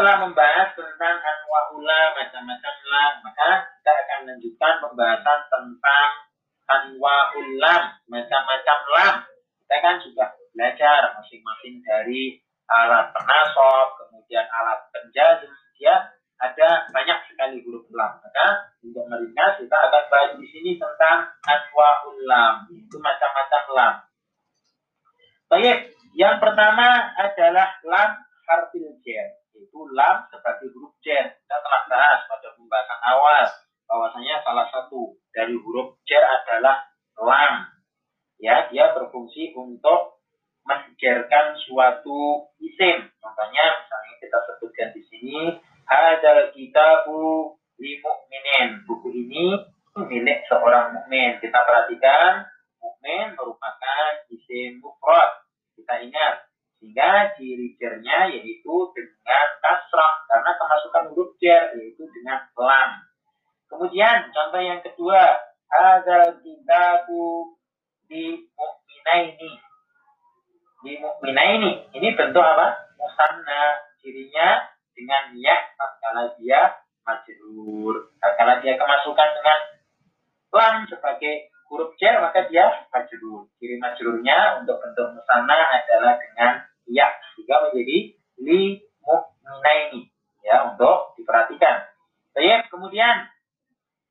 Setelah 0.00 0.24
membahas 0.24 0.72
tentang 0.72 1.20
anwa'ula 1.20 2.16
macam-macam 2.16 2.74
lam, 2.88 3.12
maka 3.20 3.68
kita 3.68 3.92
akan 3.92 4.20
lanjutkan 4.32 4.74
pembahasan 4.80 5.40
tentang 5.52 6.08
anwa'ul 6.72 7.60
lam, 7.60 8.00
macam-macam 8.08 8.78
lam. 8.96 9.14
Kita 9.60 9.76
kan 9.84 10.00
sudah 10.00 10.32
belajar 10.56 11.12
masing-masing 11.20 11.84
dari 11.84 12.40
alat 12.72 13.12
penasob, 13.12 14.00
kemudian 14.00 14.48
alat 14.48 14.88
penjazm, 14.88 15.52
ya 15.76 16.16
ada 16.40 16.88
banyak 16.96 17.20
sekali 17.28 17.60
huruf 17.60 17.84
lam. 17.92 18.24
Maka 18.24 18.72
untuk 18.80 19.04
meringkas 19.04 19.60
kita 19.60 19.76
akan 19.84 20.04
bahas 20.08 20.32
di 20.40 20.48
sini 20.48 20.80
tentang 20.80 21.28
anwa'ul 21.44 22.24
lam, 22.24 22.72
itu 22.72 22.96
macam-macam 23.04 23.62
lam. 23.76 23.94
Baik, 25.52 25.92
yang 26.16 26.40
pertama 26.40 27.12
adalah 27.20 27.76
lam 27.84 28.10
harfil 28.48 28.96
jar, 29.04 29.39
yaitu 29.70 29.86
lam 29.94 30.26
sebagai 30.34 30.66
huruf 30.74 30.94
jar. 31.06 31.30
Kita 31.30 31.56
telah 31.62 31.82
bahas 31.86 32.20
pada 32.26 32.48
pembahasan 32.58 33.00
awal 33.06 33.46
bahwasanya 33.86 34.42
salah 34.42 34.66
satu 34.74 35.14
dari 35.30 35.54
huruf 35.54 35.94
jar 36.10 36.26
adalah 36.26 36.90
lam. 37.22 37.70
Ya, 38.42 38.66
dia 38.66 38.90
berfungsi 38.90 39.54
untuk 39.54 40.18
menjarkan 40.66 41.54
suatu 41.62 42.50
isim. 42.58 43.06
Contohnya 43.22 43.64
misalnya 43.78 44.14
kita 44.18 44.38
sebutkan 44.50 44.88
di 44.90 45.02
sini 45.06 45.38
ada 45.86 46.50
kitabu 46.50 47.54
li 47.78 48.02
mukminin. 48.02 48.82
Buku 48.90 49.14
ini 49.14 49.54
milik 49.94 50.50
seorang 50.50 50.98
mukmin. 50.98 51.38
Kita 51.38 51.62
perhatikan 51.62 52.42
mukmin 52.82 53.38
merupakan 53.38 54.26
isim 54.34 54.82
mufrad. 54.82 55.46
Kita 55.78 56.02
ingat 56.02 56.49
sehingga 56.80 57.36
ciri 57.36 57.76
jernya 57.76 58.32
yaitu 58.32 58.74
dengan 58.96 59.48
kasrah 59.60 60.24
karena 60.32 60.50
kemasukan 60.56 61.04
huruf 61.12 61.36
jer 61.36 61.76
yaitu 61.76 62.08
dengan 62.08 62.40
lam. 62.56 62.90
Kemudian 63.68 64.32
contoh 64.32 64.62
yang 64.64 64.80
kedua 64.80 65.44
ada 65.70 66.40
kitabu 66.40 67.54
di 68.08 68.48
mukminaini. 68.56 69.52
Di 70.80 70.92
mukminaini 71.04 71.92
ini 71.92 72.08
bentuk 72.16 72.42
apa? 72.42 72.96
Musanna. 72.96 73.92
Cirinya 74.00 74.64
dengan 74.96 75.36
ya 75.36 75.56
tatkala 75.76 76.32
dia 76.40 76.80
majrur. 77.04 78.08
Tatkala 78.24 78.64
dia 78.64 78.80
kemasukan 78.80 79.28
dengan 79.36 79.58
lam 80.56 80.74
sebagai 80.88 81.52
huruf 81.70 81.94
jar 82.02 82.18
maka 82.18 82.50
dia 82.50 82.66
majrur. 82.90 83.46
Ciri 83.62 83.78
majrurnya 83.78 84.58
untuk 84.60 84.82
bentuk 84.82 85.14
musana 85.14 85.54
adalah 85.78 86.18
dengan 86.18 86.66
ya 86.90 87.06
sehingga 87.38 87.70
menjadi 87.70 87.98
li 88.42 88.82
mu'minaini 89.06 90.10
ya 90.42 90.74
untuk 90.74 91.14
diperhatikan. 91.14 91.86
Baik, 92.34 92.66
kemudian 92.74 93.30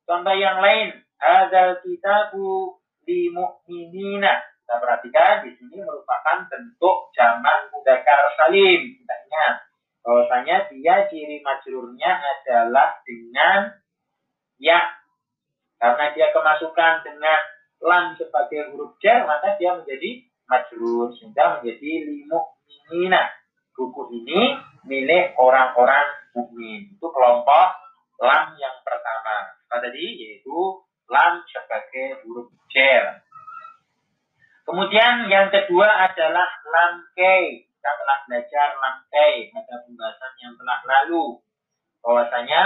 contoh 0.08 0.36
yang 0.40 0.64
lain 0.64 1.04
ada 1.20 1.84
kitabu 1.84 2.80
li 3.04 3.28
mu'minina. 3.36 4.40
Kita 4.64 4.80
perhatikan 4.80 5.44
di 5.44 5.52
sini 5.60 5.84
merupakan 5.84 6.48
bentuk 6.48 7.12
jamak 7.18 7.68
mudzakkar 7.76 8.38
salim. 8.40 8.96
Kita 9.04 9.16
ingat 9.28 9.56
bahwasanya 10.06 10.72
dia 10.72 10.96
ciri 11.12 11.44
majrurnya 11.44 12.12
adalah 12.24 13.04
dengan 13.04 13.76
ya 14.62 14.80
karena 15.80 16.06
dia 16.14 16.28
kemasukan 16.36 16.94
dengan 17.08 17.40
lam 17.80 18.06
sebagai 18.20 18.76
huruf 18.76 19.00
jar 19.00 19.24
maka 19.24 19.56
dia 19.56 19.74
menjadi 19.80 20.28
majrur 20.46 21.16
sehingga 21.16 21.60
menjadi 21.60 21.92
limu 22.06 22.40
minina 22.68 23.32
buku 23.80 24.12
ini 24.20 24.60
milik 24.84 25.40
orang-orang 25.40 26.12
mukmin. 26.36 26.92
Itu 26.92 27.08
kelompok 27.08 27.68
lam 28.20 28.60
yang 28.60 28.76
pertama. 28.84 29.56
Tadi? 29.72 30.06
Yaitu 30.20 30.84
lam 31.08 31.40
sebagai 31.48 32.20
huruf 32.28 32.52
jar. 32.76 33.24
Kemudian 34.68 35.32
yang 35.32 35.48
kedua 35.48 35.88
adalah 35.88 36.46
lam 36.68 37.08
kei 37.16 37.70
kita 37.80 37.96
telah 37.96 38.20
belajar 38.28 38.68
lamkai 38.76 39.48
pada 39.56 39.76
pembahasan 39.88 40.34
yang 40.44 40.54
telah 40.60 40.80
lalu. 40.84 41.40
Bahwasanya 42.04 42.64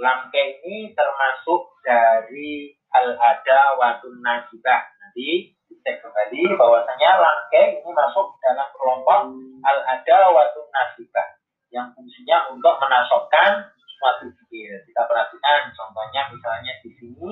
lamkai 0.00 0.62
ini 0.64 0.96
termasuk 0.96 1.76
dari 1.84 2.72
al-ada 2.92 3.76
watun 3.76 4.20
nasibah. 4.24 4.88
Nanti 5.02 5.52
cek 5.82 6.00
kembali 6.00 6.54
bahwasanya 6.56 7.10
lamkai 7.18 7.82
ini 7.82 7.90
masuk 7.90 8.38
dalam 8.40 8.68
kelompok 8.76 9.20
al-ada 9.66 10.18
watun 10.32 10.68
nasibah 10.70 11.28
yang 11.72 11.92
fungsinya 11.96 12.52
untuk 12.52 12.78
menasobkan 12.80 13.72
suatu 13.98 14.28
fikir. 14.30 14.80
Kita 14.88 15.04
perhatikan 15.04 15.72
contohnya 15.76 16.28
misalnya 16.32 16.72
di 16.80 16.90
sini 16.96 17.30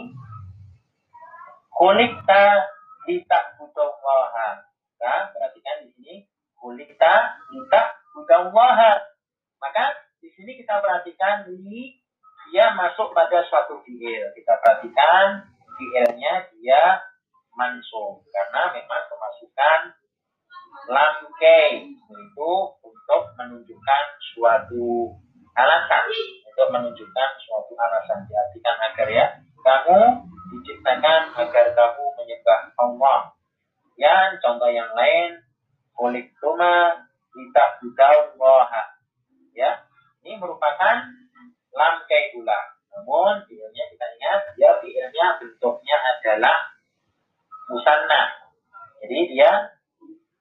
kulikta 1.72 2.68
litak 3.08 3.56
butuh 3.56 3.96
Nah, 5.00 5.32
perhatikan 5.32 5.88
di 5.88 5.96
sini 5.96 6.14
kulita 6.60 7.40
kita 7.48 7.82
mudawaha. 8.12 9.00
Maka 9.56 9.96
di 10.20 10.28
sini 10.36 10.60
kita 10.60 10.76
perhatikan 10.84 11.48
ini 11.48 11.89
masuk 12.80 13.12
pada 13.12 13.44
suatu 13.44 13.84
fiil. 13.84 14.32
Kita 14.32 14.56
perhatikan 14.64 15.44
fiilnya 15.76 16.48
dia 16.56 17.04
mansub 17.52 18.24
karena 18.32 18.72
memang 18.72 19.02
kemasukan 19.12 19.80
lam 20.88 21.16
kei 21.36 21.92
itu 21.92 22.52
untuk 22.80 23.22
menunjukkan 23.36 24.04
suatu 24.32 25.12
alasan 25.52 26.08
untuk 26.48 26.68
menunjukkan 26.72 27.30
suatu 27.44 27.72
alasan 27.76 28.24
diartikan 28.24 28.76
agar 28.88 29.08
ya 29.12 29.26
kamu 29.60 30.00
diciptakan 30.56 31.36
agar 31.36 31.66
kamu 31.76 32.04
menyembah 32.16 32.60
Allah. 32.80 33.20
Yang 34.00 34.40
contoh 34.40 34.72
yang 34.72 34.88
lain 34.96 35.44
kulit 35.92 36.32
tuma 36.40 37.04
kita 37.36 38.08
moha. 38.40 38.84
Ya, 39.52 39.84
ini 40.24 40.40
merupakan 40.40 41.04
lam 41.74 41.94
ulang. 42.36 42.66
Namun 42.90 43.46
fiilnya 43.46 43.84
kita 43.94 44.06
ingat, 44.18 44.40
ya 44.58 44.70
fiilnya 44.82 45.26
bentuknya 45.38 45.96
adalah 46.16 46.58
musanna. 47.70 48.22
Jadi 49.00 49.18
dia 49.30 49.70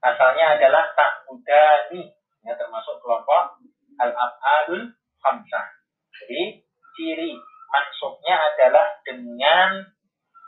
asalnya 0.02 0.58
adalah 0.58 0.90
tak 0.98 1.30
mudani, 1.30 2.10
ya 2.42 2.54
termasuk 2.58 2.98
kelompok 3.06 3.62
al 4.02 4.12
abadul 4.16 4.90
khamsah. 5.22 5.68
Jadi 6.20 6.66
ciri 6.98 7.38
mansuknya 7.70 8.36
adalah 8.36 8.98
dengan 9.06 9.86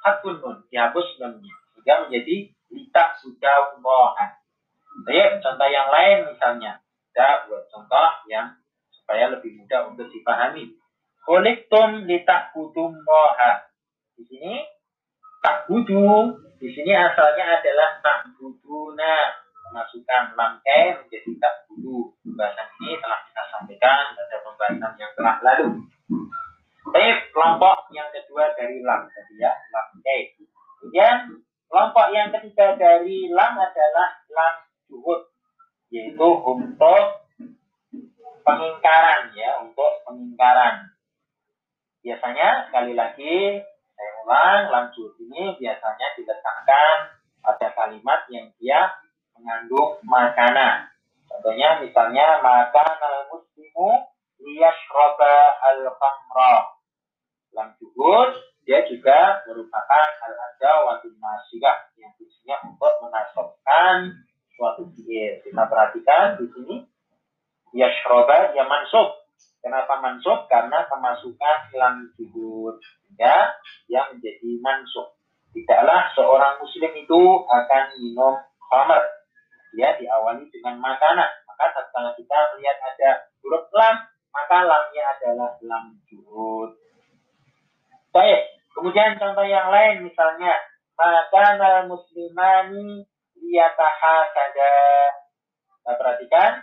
hakun 0.04 0.42
nun, 0.42 0.58
dihapus 0.74 1.08
nunnya. 1.22 1.56
Sehingga 1.78 2.08
menjadi 2.08 2.36
litak 2.74 3.10
sudah. 3.22 3.72
Baik, 5.02 5.42
contoh 5.42 5.66
yang 5.66 5.90
lain 5.90 6.30
misalnya. 6.30 6.78
Kita 7.10 7.50
buat 7.50 7.68
contoh 7.74 8.10
yang 8.30 8.54
supaya 9.04 9.34
lebih 9.34 9.58
mudah 9.58 9.92
untuk 9.92 10.08
dipahami. 10.14 10.72
Kuliktum 11.26 12.06
litak 12.06 12.54
kudum 12.54 12.94
moha. 12.94 13.70
Di 14.18 14.24
sini 14.26 14.62
tak 15.42 15.66
budu. 15.66 16.38
Di 16.62 16.70
sini 16.70 16.94
asalnya 16.94 17.62
adalah 17.62 17.98
tak 18.06 18.30
buduna. 18.38 19.42
Memasukkan 19.70 20.38
lamke 20.38 21.02
menjadi 21.02 21.32
tak 21.42 21.56
budu. 21.70 22.14
Pembahasan 22.22 22.68
ini 22.82 22.98
telah 23.02 23.20
kita 23.26 23.44
sampaikan 23.50 24.04
pada 24.18 24.36
pembahasan 24.46 24.94
yang 24.98 25.12
telah 25.18 25.36
lalu. 25.42 25.68
Baik, 26.92 27.30
kelompok 27.32 27.88
yang 27.94 28.10
kedua 28.10 28.52
dari 28.58 28.82
lam 28.82 29.08
tadi 29.14 29.38
ya, 29.38 29.54
lam 29.72 29.88
Kemudian 30.82 31.16
kelompok 31.70 32.08
yang 32.10 32.34
ketiga 32.34 32.74
dari 32.76 33.30
lam 33.30 33.54
adalah 33.54 34.10
lam 34.34 34.56
juhud 34.90 35.30
yaitu 35.94 36.30
untuk 36.42 37.04
pengingkaran 38.42 39.34
ya 39.34 39.62
untuk 39.62 40.04
pengingkaran. 40.06 40.94
Biasanya 42.02 42.68
sekali 42.70 42.94
lagi 42.98 43.62
saya 43.94 44.12
ulang 44.26 44.62
lam 44.74 44.86
juhud 44.98 45.14
ini 45.22 45.54
biasanya 45.62 46.08
diletakkan 46.18 46.98
pada 47.42 47.68
kalimat 47.78 48.26
yang 48.34 48.50
dia 48.58 48.90
mengandung 49.38 50.02
makanan. 50.06 50.90
Contohnya 51.30 51.82
misalnya 51.82 52.42
makan 52.42 52.94
al 52.98 53.30
muslimu 53.30 53.90
liyashroba 54.42 55.36
al 55.62 55.82
khamra 55.94 56.56
lam 57.54 57.70
juhud 57.78 58.34
dia 58.66 58.82
juga 58.90 59.46
merupakan 59.46 60.08
al 60.26 60.34
ada 60.34 60.72
waktu 60.90 61.10
masyikah 61.18 61.90
yang 61.98 62.14
fungsinya 62.18 62.58
untuk 62.70 62.94
menasobkan 63.06 64.26
suatu 64.58 64.90
fiil. 64.94 65.42
Kita 65.42 65.66
perhatikan 65.66 66.38
di 66.38 66.46
sini 66.54 66.76
yashroba 67.76 68.56
ya 68.56 68.64
mansub. 68.68 69.22
Kenapa 69.62 70.02
mansub? 70.02 70.50
Karena 70.50 70.86
kemasukan 70.90 71.58
lam 71.78 72.10
jubur. 72.18 72.82
Sehingga 72.82 73.56
dia 73.86 74.02
menjadi 74.10 74.50
mansub. 74.64 75.14
Tidaklah 75.52 76.16
seorang 76.16 76.64
muslim 76.64 76.92
itu 76.96 77.22
akan 77.46 77.84
minum 78.00 78.40
khamar. 78.72 79.04
Dia 79.76 79.96
diawali 80.00 80.48
dengan 80.50 80.80
makanan. 80.80 81.30
Maka 81.48 81.66
setelah 81.76 82.12
kita 82.16 82.38
melihat 82.56 82.78
ada 82.80 83.10
huruf 83.44 83.68
lam, 83.76 83.96
maka 84.32 84.58
lamnya 84.64 85.04
adalah 85.20 85.52
lam 85.62 86.00
juhud. 86.08 86.72
Baik, 88.12 88.60
kemudian 88.76 89.16
contoh 89.20 89.48
yang 89.48 89.72
lain 89.72 90.04
misalnya 90.04 90.52
maka 90.96 91.88
muslimani 91.88 93.08
liyatahasada. 93.40 94.76
Nah, 95.82 95.96
perhatikan 95.98 96.62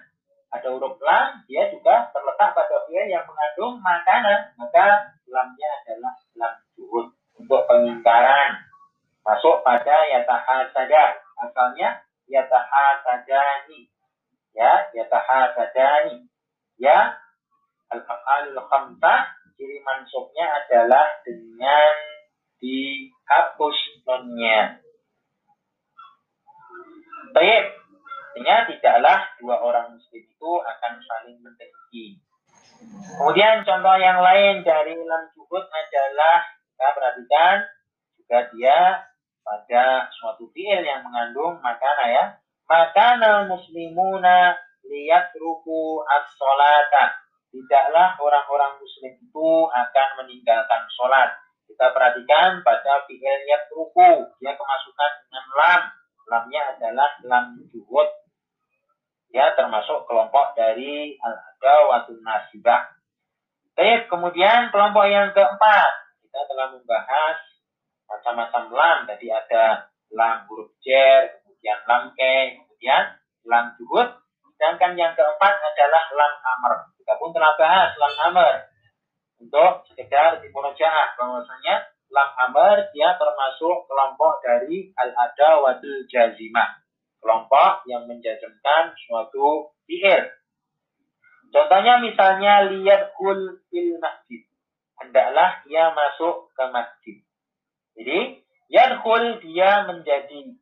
ada 0.49 0.69
huruf 0.73 0.97
lam, 1.05 1.45
dia 1.45 1.69
juga 1.69 2.09
terletak 2.13 2.57
pada 2.57 2.77
fi'il 2.89 3.13
yang 3.13 3.25
mengandung 3.29 3.77
makanan, 3.85 4.57
maka 4.57 5.13
lamnya 5.29 5.71
adalah 5.85 6.15
lam 6.41 6.55
juhud 6.73 7.07
untuk 7.37 7.63
pengingkaran. 7.69 8.65
Masuk 9.25 9.61
pada 9.61 10.09
yatahasada. 10.09 11.21
Asalnya 11.45 12.01
yatahasadani. 12.33 13.93
Ya, 14.57 14.89
yatahasadani. 14.97 16.25
Ya, 16.81 17.21
al-af'alul 17.93 18.63
khamsah 18.73 19.39
ciri 19.59 19.83
mansubnya 19.83 20.47
adalah 20.65 21.19
dengan 21.27 21.95
dihapus 22.63 23.79
nonnya. 24.07 24.79
Baik, 27.35 27.65
artinya 28.29 28.69
tidaklah 28.69 29.19
dua 29.41 29.57
orang 29.65 29.97
muslim 29.97 30.21
itu 30.21 30.53
akan 30.61 30.93
saling 31.01 31.41
mendengki. 31.41 32.21
Kemudian 33.19 33.65
contoh 33.65 33.97
yang 33.97 34.21
lain 34.21 34.63
dari 34.63 34.95
lam 34.95 35.23
juhud 35.35 35.65
adalah 35.65 36.45
kita 36.77 36.87
perhatikan 36.95 37.57
juga 38.21 38.39
dia 38.53 38.79
pada 39.41 40.13
suatu 40.13 40.53
fiil 40.53 40.85
yang 40.85 41.01
mengandung 41.03 41.57
makana 41.65 42.05
ya. 42.13 42.25
Makana 42.69 43.49
muslimuna 43.49 44.55
lihat 44.85 45.33
ruku 45.41 46.05
as-solata. 46.05 47.17
Tidaklah 47.49 48.21
orang-orang 48.21 48.77
muslim 48.77 49.17
itu 49.17 49.49
akan 49.73 50.09
meninggalkan 50.21 50.85
sholat. 50.93 51.33
Kita 51.65 51.97
perhatikan 51.97 52.61
pada 52.61 53.09
fiil 53.09 53.49
ruku. 53.73 54.29
Dia 54.39 54.53
kemasukan 54.53 55.11
dengan 55.25 55.45
lam. 55.57 55.83
Lamnya 56.29 56.77
adalah 56.77 57.11
lam 57.25 57.65
juhud. 57.73 58.09
Ya, 59.33 59.53
termasuk 59.57 60.09
kelompok 60.09 60.57
dari 60.57 61.17
al-adawatun 61.21 62.21
nasibah. 62.25 62.89
Baik, 63.77 64.09
kemudian 64.09 64.73
kelompok 64.73 65.05
yang 65.09 65.33
keempat. 65.37 65.93
Kita 66.25 66.41
telah 66.49 66.73
membahas 66.73 67.37
macam-macam 68.09 68.63
lam. 68.73 68.99
Tadi 69.09 69.27
ada 69.29 69.89
lam 70.13 70.49
huruf 70.49 70.73
jer, 70.81 71.45
kemudian 71.45 71.79
lam 71.85 72.13
ke, 72.17 72.61
kemudian 72.61 73.05
lam 73.45 73.77
juhud. 73.77 74.09
Sedangkan 74.57 74.99
yang 74.99 75.13
keempat 75.15 75.55
adalah 75.61 76.05
lam 76.13 76.35
amr. 76.59 76.75
Kita 76.99 77.13
pun 77.21 77.31
telah 77.31 77.53
bahas 77.55 77.93
lam 77.97 78.15
amr. 78.33 78.55
Untuk 79.39 79.87
sekedar 79.87 80.43
dimurojaah 80.43 81.15
bahwasanya 81.15 81.87
lam 82.09 82.31
amr 82.49 82.89
dia 82.97 83.17
termasuk 83.21 83.85
kelompok 83.85 84.41
dari 84.41 84.93
al-ada 84.97 85.61
wadul 85.65 86.09
jazimah. 86.09 86.81
Kelompok 87.19 87.85
yang 87.91 88.07
menjazmkan 88.07 88.95
suatu 89.07 89.75
fi'il. 89.85 90.25
Contohnya 91.49 91.99
misalnya 91.99 92.69
lihat 92.69 93.17
kul 93.17 93.61
fil 93.73 93.97
masjid. 93.99 94.45
Hendaklah 94.99 95.65
ia 95.67 95.95
masuk 95.95 96.53
ke 96.53 96.65
masjid. 96.71 97.17
Jadi, 97.99 98.19
yadkhul 98.71 99.43
dia 99.43 99.89
menjadi 99.89 100.55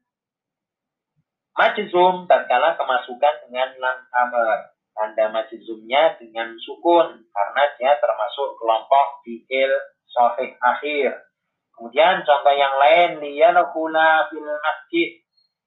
majzum 1.57 2.29
tatkala 2.29 2.77
kemasukan 2.81 3.35
dengan 3.49 3.71
lam 3.81 3.99
amr. 4.13 4.73
Tanda 4.97 5.29
majzumnya 5.29 6.17
dengan 6.17 6.57
sukun 6.65 7.29
karena 7.29 7.63
dia 7.77 7.93
termasuk 8.01 8.57
kelompok 8.57 9.21
fi'il 9.29 9.73
sahih 10.09 10.57
akhir. 10.57 11.26
Kemudian 11.77 12.25
contoh 12.25 12.55
yang 12.57 12.75
lain 12.81 13.21
liyadkhula 13.21 14.33
fil 14.33 14.51
masjid. 14.65 15.09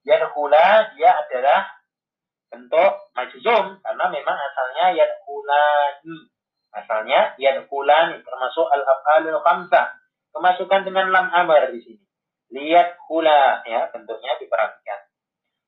Yadkhula 0.03 0.97
dia 0.97 1.11
adalah 1.13 1.69
bentuk 2.49 3.13
majzum 3.13 3.77
karena 3.85 4.05
memang 4.09 4.37
asalnya 4.37 4.85
yadkhulani. 4.97 6.17
Asalnya 6.73 7.37
yadkhulani 7.37 8.25
termasuk 8.25 8.67
al-af'alul 8.73 9.41
khamsah 9.45 9.99
Kemasukan 10.29 10.85
dengan 10.85 11.09
lam 11.09 11.27
amr 11.33 11.73
di 11.73 11.81
sini. 11.81 12.05
Lihat 12.53 12.97
hula 13.09 13.65
ya 13.65 13.89
bentuknya 13.89 14.37
diperhatikan. 14.37 15.01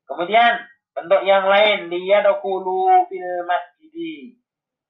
Kemudian 0.06 0.54
bentuk 0.94 1.22
yang 1.26 1.46
lain 1.46 1.90
lihat 1.90 2.26
kulu 2.42 3.06
fil 3.10 3.42
masjid. 3.46 4.38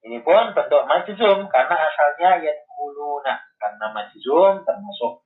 Ini 0.03 0.19
pun 0.21 0.53
bentuk 0.53 0.83
majzum 0.85 1.49
karena 1.49 1.75
asalnya 1.89 2.43
yadkhuluna 2.43 3.33
karena 3.57 3.85
majzum 3.93 4.61
termasuk 4.61 5.22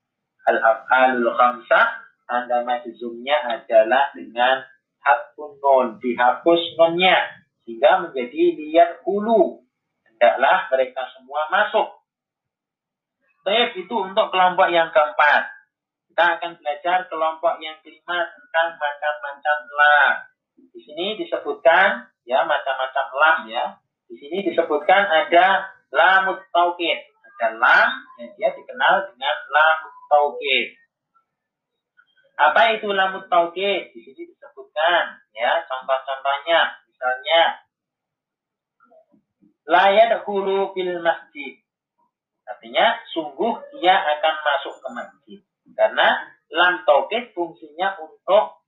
al-af'alul 0.48 1.32
khamsah 1.36 2.08
tanda 2.28 2.64
majzumnya 2.64 3.38
adalah 3.46 4.12
dengan 4.16 4.64
hatun 5.04 5.60
nun 5.60 5.88
dihapus 6.00 6.62
nunnya 6.80 7.20
sehingga 7.64 8.08
menjadi 8.08 8.56
lihat 8.56 9.04
hulu 9.04 9.64
hendaklah 10.08 10.68
mereka 10.72 11.04
semua 11.16 11.52
masuk 11.52 11.98
Baik, 13.48 13.80
itu 13.80 13.96
untuk 13.96 14.28
kelompok 14.28 14.68
yang 14.76 14.92
keempat. 14.92 15.48
Kita 16.12 16.36
akan 16.36 16.60
belajar 16.60 17.08
kelompok 17.08 17.64
yang 17.64 17.80
kelima 17.80 18.28
tentang 18.28 18.76
macam-macam 18.76 19.58
lam. 19.72 20.14
Di 20.76 20.80
sini 20.84 21.16
disebutkan 21.16 22.12
ya 22.28 22.44
macam-macam 22.44 23.06
lam 23.16 23.38
ya. 23.48 23.80
Di 24.12 24.20
sini 24.20 24.44
disebutkan 24.52 25.00
ada 25.08 25.64
lamut 25.96 26.44
taukid. 26.52 27.00
Ada 27.08 27.56
lam 27.56 27.90
yang 28.20 28.36
dia 28.36 28.52
dikenal 28.52 29.16
dengan 29.16 29.36
lamut 29.48 29.96
taukid. 30.10 30.76
Apa 32.38 32.78
itu 32.80 32.88
lamut 32.92 33.28
taukid? 33.32 33.94
Di 33.94 34.00
sini 34.02 34.28
disebutkan 34.32 35.04
ya 35.36 35.64
contoh-contohnya. 35.68 36.76
Misalnya 36.90 37.42
layat 39.68 40.12
hulu 40.26 40.74
fil 40.74 41.00
masjid 41.04 41.62
Artinya 42.48 42.96
sungguh 43.12 43.54
ia 43.84 43.96
akan 43.96 44.36
masuk 44.40 44.76
ke 44.80 44.88
masjid. 44.96 45.40
Karena 45.76 46.08
lam 46.48 46.88
taukid 46.88 47.36
fungsinya 47.36 48.00
untuk 48.00 48.64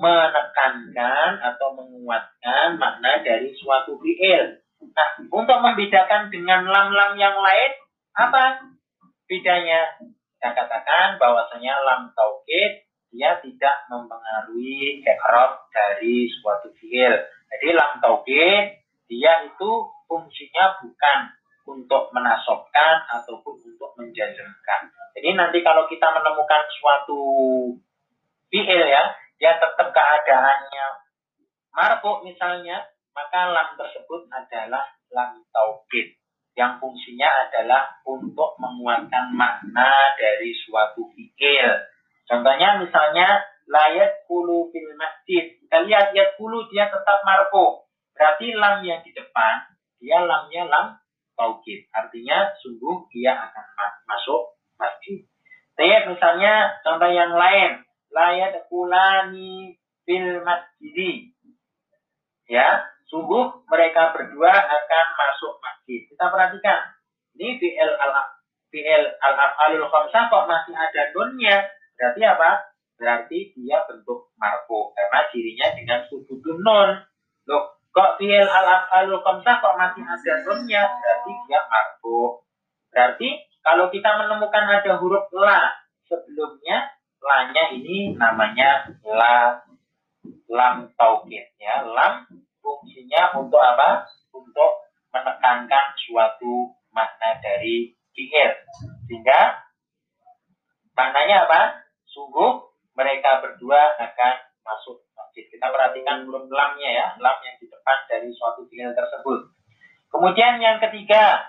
menekankan 0.00 1.36
atau 1.44 1.76
menguatkan 1.76 2.80
makna 2.80 3.20
dari 3.20 3.52
suatu 3.52 4.00
fi'il. 4.00 4.64
Nah, 4.80 5.10
untuk 5.28 5.60
membedakan 5.60 6.32
dengan 6.32 6.64
lam-lam 6.64 7.20
yang 7.20 7.36
lain, 7.36 7.72
apa 8.16 8.72
bedanya? 9.28 10.00
Saya 10.40 10.56
katakan 10.56 11.20
bahwasanya 11.20 11.84
lam 11.84 12.16
taukid 12.16 12.88
dia 13.12 13.36
tidak 13.44 13.76
mempengaruhi 13.92 15.04
i'rab 15.04 15.68
dari 15.68 16.32
suatu 16.40 16.72
fi'il. 16.80 17.12
Jadi 17.52 17.68
lam 17.76 18.00
taukid 18.00 18.80
dia 19.04 19.32
itu 19.44 19.70
fungsinya 20.08 20.80
bukan 20.80 21.18
untuk 21.68 22.08
menasobkan 22.16 23.04
ataupun 23.20 23.60
untuk 23.68 23.92
menjazmkan. 24.00 24.88
Jadi 25.12 25.28
nanti 25.36 25.60
kalau 25.60 25.84
kita 25.92 26.08
menemukan 26.08 26.62
suatu 26.80 27.20
fi'il 28.48 28.82
ya, 28.88 29.12
dia 29.36 29.60
tetap 29.60 29.92
keadaannya 29.92 30.86
marfu 31.76 32.24
misalnya, 32.24 32.88
maka 33.12 33.50
lam 33.52 33.76
tersebut 33.76 34.24
adalah 34.32 34.88
lam 35.12 35.44
taukid 35.52 36.19
yang 36.58 36.82
fungsinya 36.82 37.28
adalah 37.46 38.02
untuk 38.02 38.58
menguatkan 38.58 39.32
makna 39.34 40.14
dari 40.18 40.50
suatu 40.66 41.06
fi'il. 41.14 41.70
Contohnya 42.26 42.82
misalnya 42.82 43.42
layat 43.70 44.26
kulu 44.26 44.70
fil 44.74 44.92
masjid. 44.98 45.54
Kita 45.62 45.86
lihat 45.86 46.10
yat 46.14 46.34
kulu 46.38 46.66
dia 46.70 46.90
tetap 46.90 47.22
marfu. 47.22 47.86
Berarti 48.14 48.52
lam 48.54 48.82
yang 48.82 49.00
di 49.06 49.14
depan 49.14 49.70
dia 50.00 50.18
lamnya 50.24 50.62
lam 50.66 50.86
taukid. 51.38 51.86
Artinya 51.94 52.52
sungguh 52.60 53.08
dia 53.14 53.36
akan 53.36 53.66
masuk 54.08 54.58
masjid. 54.80 55.24
Tapi 55.80 56.12
misalnya 56.12 56.76
contoh 56.84 57.08
yang 57.08 57.32
lain, 57.32 57.80
layat 58.12 58.68
kulani 58.68 59.80
fil 60.04 60.44
masjid. 60.44 61.32
Ya, 62.50 62.84
sungguh 63.10 63.66
mereka 63.66 64.14
berdua 64.14 64.54
akan 64.54 65.06
masuk 65.18 65.58
masjid. 65.58 66.06
Kita 66.06 66.30
perhatikan. 66.30 66.94
Ini 67.34 67.58
fi'il 67.58 67.92
al 67.98 68.12
fi'il 68.70 69.04
al 69.18 69.34
afalul 69.34 69.90
khamsah 69.90 70.30
kok 70.30 70.46
masih 70.46 70.74
ada 70.78 71.10
nunnya. 71.12 71.66
Berarti 71.98 72.22
apa? 72.22 72.50
Berarti 72.96 73.52
dia 73.58 73.82
bentuk 73.84 74.30
marfu 74.38 74.94
karena 74.94 75.20
dirinya 75.34 75.66
dengan 75.74 75.98
subudun 76.06 76.58
nun. 76.62 76.90
Loh, 77.48 77.80
Kok 77.90 78.22
fi'il 78.22 78.46
al-af'alul 78.46 79.18
khamsah 79.26 79.58
kok 79.58 79.74
masih 79.74 80.06
ada 80.06 80.32
nunnya? 80.46 80.82
Berarti 80.86 81.32
dia 81.50 81.60
marfu. 81.66 82.38
Berarti 82.94 83.28
kalau 83.66 83.90
kita 83.90 84.14
menemukan 84.14 84.64
ada 84.70 84.94
huruf 85.02 85.26
la 85.34 85.74
sebelumnya, 86.06 86.86
la-nya 87.18 87.74
ini 87.74 88.14
namanya 88.14 88.94
la 89.02 89.58
lam 90.46 90.86
taukid 90.94 91.50
ya. 91.58 91.82
Lam 91.82 92.30
fungsinya 92.62 93.36
untuk 93.40 93.60
apa? 93.60 94.06
Untuk 94.30 94.72
menekankan 95.10 95.86
suatu 96.06 96.76
makna 96.94 97.40
dari 97.42 97.92
fi'il. 98.14 98.52
Sehingga 99.08 99.58
maknanya 100.94 101.48
apa? 101.48 101.60
Sungguh 102.10 102.70
mereka 102.94 103.42
berdua 103.42 103.96
akan 103.98 104.34
masuk 104.66 105.02
masjid. 105.16 105.46
Kita 105.48 105.70
perhatikan 105.70 106.26
huruf 106.26 106.46
lamnya 106.50 106.90
ya, 106.90 107.06
lam 107.18 107.36
yang 107.42 107.56
di 107.58 107.66
depan 107.70 107.98
dari 108.10 108.28
suatu 108.34 108.66
fi'il 108.68 108.92
tersebut. 108.92 109.50
Kemudian 110.10 110.58
yang 110.58 110.82
ketiga, 110.82 111.46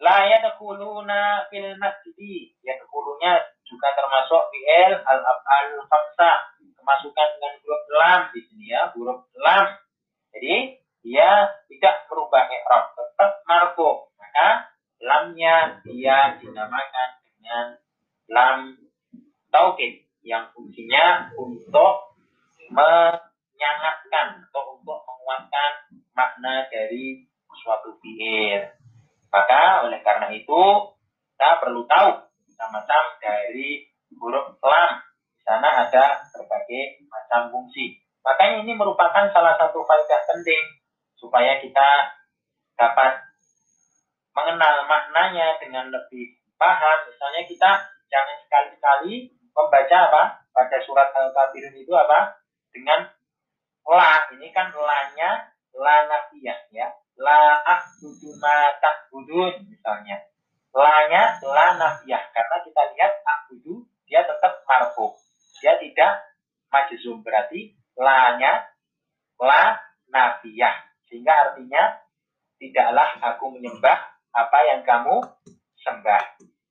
la 0.00 0.28
yadkhuluna 0.28 1.48
fil 1.48 1.72
masjid. 1.80 2.52
Yadkhulunya 2.60 3.40
juga 3.64 3.88
termasuk 3.96 4.42
fi'il 4.52 4.92
al-af'al 5.02 5.80
khamsa. 5.88 6.32
Kemasukan 6.76 7.28
dengan 7.34 7.52
huruf 7.66 7.84
lam 7.98 8.20
di 8.30 8.40
sini 8.46 8.66
ya, 8.70 8.94
huruf 8.94 9.26
lam. 9.42 9.66
Jadi 10.36 10.76
dia 11.00 11.48
tidak 11.72 12.04
berubah 12.12 12.44
i'rab, 12.44 12.92
tetap 12.92 13.40
marfu. 13.48 14.12
Maka 14.20 14.68
lamnya 15.00 15.80
dia 15.80 16.36
dinamakan 16.36 17.10
dengan 17.24 17.66
lam 18.28 18.58
taukid 19.48 20.04
yang 20.20 20.52
fungsinya 20.52 21.32
untuk 21.40 22.20
menyangatkan 22.68 24.44
atau 24.44 24.76
untuk 24.76 25.00
menguatkan 25.08 25.72
makna 26.12 26.68
dari 26.68 27.24
suatu 27.64 27.96
fi'il. 28.04 28.68
Maka 29.32 29.88
oleh 29.88 30.04
karena 30.04 30.28
itu 30.36 30.62
kita 31.32 31.64
perlu 31.64 31.88
tahu 31.88 32.28
macam-macam 32.28 33.02
dari 33.24 33.88
huruf 34.20 34.60
lam. 34.60 35.00
Di 35.32 35.40
sana 35.48 35.88
ada 35.88 36.28
berbagai 36.28 37.08
macam 37.08 37.56
fungsi. 37.56 37.95
Merupakan 38.76 39.24
salah 39.32 39.56
satu 39.56 39.80
faedah 39.88 40.20
penting 40.28 40.62
supaya 41.16 41.56
kita 41.64 41.88
dapat 42.76 43.24
mengenal 44.36 44.84
maknanya 44.84 45.56
dengan 45.56 45.88
lebih 45.88 46.36
paham. 46.60 47.08
Misalnya 47.08 47.42
kita 47.48 47.70
jangan 48.12 48.36
sekali-kali 48.44 49.32
membaca 49.56 49.96
apa 50.12 50.22
pada 50.52 50.76
surat 50.84 51.08
Al-Kafirun 51.16 51.76
itu 51.76 51.92
apa 51.96 52.36
dengan 52.72 53.08
la. 53.88 54.28
Ini 54.36 54.48
kan 54.52 54.72
la-nya 54.76 55.52
la 55.76 55.96
nafiyah 56.08 56.68
ya 56.72 56.88
la 57.16 57.64
ahbudu 57.64 58.36
ma 58.40 58.76
ta'budun 58.80 59.68
misalnya. 59.68 60.20
La-nya 60.76 61.40
la 61.44 61.80
nafiyah 61.80 62.22
karena 62.32 62.56
kita 62.60 62.82
lihat 62.92 63.12
ahbudu 63.24 63.84
dia 64.04 64.24
tetap 64.24 64.64
marfu. 64.68 65.16
Dia 65.60 65.80
tidak 65.80 66.36
majzum 66.68 67.24
berarti 67.24 67.75
la-nya 67.96 68.52
la 69.40 69.80
nafiyah 70.12 70.76
sehingga 71.08 71.32
artinya 71.32 72.00
tidaklah 72.60 73.08
aku 73.20 73.52
menyembah 73.56 73.98
apa 74.36 74.58
yang 74.72 74.80
kamu 74.84 75.24
sembah. 75.80 76.22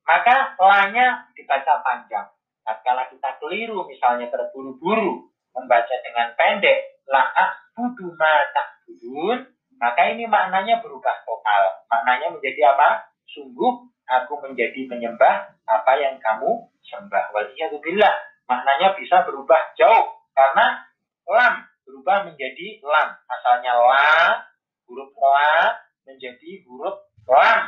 Maka 0.05 0.57
la-nya 0.61 1.29
dibaca 1.33 1.81
panjang. 1.81 2.29
Tatkala 2.65 3.09
kita 3.13 3.37
keliru 3.41 3.85
misalnya 3.85 4.29
terburu-buru 4.29 5.29
membaca 5.53 5.95
dengan 6.01 6.33
pendek 6.33 7.01
la 7.05 7.21
ahbudu 7.33 8.09
ma 8.17 8.33
ta'budun 8.53 9.55
maka 9.75 10.01
ini 10.07 10.25
maknanya 10.25 10.79
berubah 10.79 11.15
total. 11.27 11.63
Maknanya 11.91 12.31
menjadi 12.31 12.73
apa? 12.75 13.11
Sungguh 13.27 13.91
aku 14.07 14.33
menjadi 14.47 14.87
penyembah 14.87 15.51
apa 15.67 15.91
yang 15.99 16.15
kamu 16.23 16.71
sembah. 16.87 17.35
Waliyahzubillah. 17.35 18.15
Maknanya 18.47 18.95
bisa 18.95 19.27
berubah 19.27 19.75
jauh. 19.75 20.15
Karena 20.31 20.83
lam 21.29 21.65
berubah 21.85 22.29
menjadi 22.29 22.81
lam. 22.81 23.09
Asalnya 23.29 23.73
la, 23.77 24.45
huruf 24.89 25.13
la 25.17 25.79
menjadi 26.09 26.65
huruf 26.65 27.05
lam. 27.29 27.61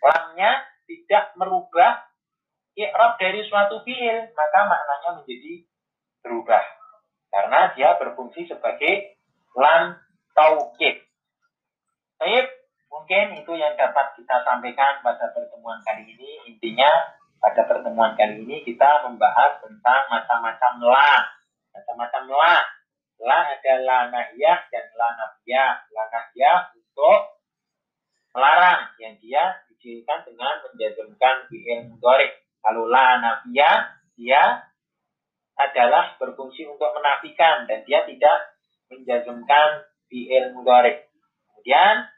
Lamnya 0.00 0.64
tidak 0.88 1.34
merubah 1.36 2.10
i'rab 2.74 3.18
dari 3.20 3.44
suatu 3.46 3.82
fiil, 3.86 4.30
maka 4.32 4.60
maknanya 4.66 5.10
menjadi 5.22 5.66
berubah. 6.24 6.64
Karena 7.30 7.70
dia 7.78 7.94
berfungsi 7.98 8.50
sebagai 8.50 9.18
lam 9.54 9.98
taukid. 10.34 10.98
Baik, 12.18 12.46
mungkin 12.90 13.38
itu 13.38 13.52
yang 13.54 13.78
dapat 13.78 14.18
kita 14.18 14.44
sampaikan 14.44 15.00
pada 15.00 15.30
pertemuan 15.30 15.78
kali 15.86 16.10
ini. 16.10 16.30
Intinya 16.50 16.90
pada 17.40 17.64
pertemuan 17.64 18.18
kali 18.18 18.44
ini 18.44 18.66
kita 18.66 19.06
membahas 19.06 19.62
tentang 19.62 20.02
macam-macam 20.10 20.72
la. 20.84 21.12
Macam-macam 21.70 22.22
la. 22.28 22.56
La 23.20 23.52
adalah 23.52 24.08
nahiyah 24.08 24.58
dan 24.72 24.86
la 24.96 25.08
nafiyah. 25.12 25.72
La 25.92 26.04
nahiyah 26.08 26.72
untuk 26.72 27.36
melarang 28.32 28.96
yang 28.96 29.14
dia 29.20 29.60
dijadikan 29.68 30.24
dengan 30.24 30.64
menjazmkan 30.64 31.36
fi'il 31.52 31.92
mudhari. 31.92 32.32
Kalau 32.64 32.88
la 32.88 33.20
nafiyah 33.20 33.76
dia 34.16 34.64
adalah 35.60 36.16
berfungsi 36.16 36.64
untuk 36.64 36.88
menafikan 36.96 37.68
dan 37.68 37.84
dia 37.84 38.08
tidak 38.08 38.56
menjazmkan 38.88 39.84
fi'il 40.08 40.56
mudhari. 40.56 41.04
Kemudian 41.52 42.08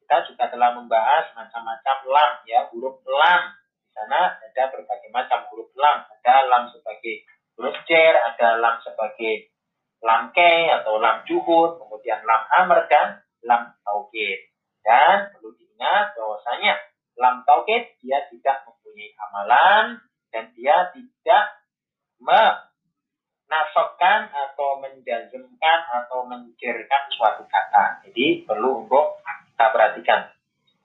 kita 0.00 0.24
juga 0.32 0.48
telah 0.48 0.72
membahas 0.72 1.28
macam-macam 1.36 1.96
lam 2.08 2.32
ya, 2.48 2.64
huruf 2.72 3.04
lam. 3.04 3.52
Di 3.84 3.88
sana 3.92 4.40
ada 4.40 4.64
berbagai 4.72 5.12
macam 5.12 5.44
huruf 5.52 5.68
lam. 5.76 6.08
Ada 6.08 6.48
lam 6.48 6.72
sebagai 6.72 7.28
huruf 7.60 7.76
cer, 7.84 8.16
ada 8.16 8.56
lam 8.56 8.80
sebagai 8.80 9.52
lam 10.02 10.30
ke 10.30 10.70
atau 10.80 10.98
lam 11.02 11.26
juhud, 11.26 11.82
kemudian 11.82 12.22
lam 12.22 12.42
amr 12.64 12.86
dan 12.86 13.22
lam 13.42 13.74
taukid. 13.82 14.38
Dan 14.82 15.30
perlu 15.34 15.52
diingat 15.58 16.14
bahwasanya 16.14 16.78
lam 17.18 17.42
taukid 17.44 17.98
dia 18.00 18.24
tidak 18.30 18.64
mempunyai 18.64 19.10
amalan 19.28 20.00
dan 20.30 20.54
dia 20.54 20.90
tidak 20.94 21.44
menasokkan 22.22 24.30
atau 24.30 24.78
menjazmkan 24.80 25.78
atau 26.02 26.24
menjerkan 26.26 27.02
suatu 27.14 27.44
kata. 27.50 28.02
Jadi 28.06 28.46
perlu 28.46 28.86
untuk 28.86 29.18
kita 29.24 29.66
perhatikan. 29.74 30.30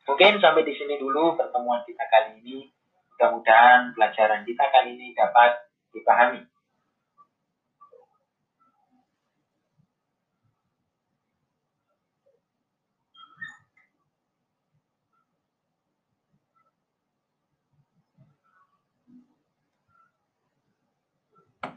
Mungkin 0.04 0.44
sampai 0.44 0.68
di 0.68 0.76
sini 0.76 1.00
dulu 1.00 1.40
pertemuan 1.40 1.86
kita 1.88 2.04
kali 2.10 2.44
ini. 2.44 2.68
Mudah-mudahan 3.14 3.94
pelajaran 3.94 4.42
kita 4.44 4.66
kali 4.74 4.98
ini 5.00 5.16
dapat 5.16 5.70
dipahami. 5.94 6.44